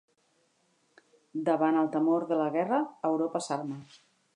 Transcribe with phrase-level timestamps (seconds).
[1.51, 3.83] Davant el temor de la guerra, Europa s'arma.